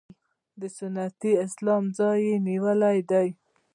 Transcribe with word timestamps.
د 0.59 0.61
سنتي 0.77 1.31
اسلام 1.45 1.83
ځای 1.97 2.17
یې 2.27 2.35
نیولی 2.47 2.99
دی. 3.11 3.27